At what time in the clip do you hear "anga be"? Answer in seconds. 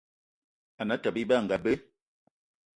1.39-1.73